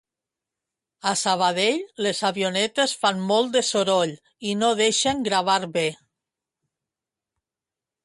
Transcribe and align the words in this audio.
A 1.11 1.11
Sabadell 1.23 1.83
les 2.05 2.21
avionetes 2.31 2.97
fan 3.03 3.23
molt 3.33 3.53
de 3.59 3.63
soroll 3.69 4.17
i 4.55 4.59
no 4.65 4.73
deixen 4.83 5.25
gravar 5.31 5.61
bé 5.81 5.89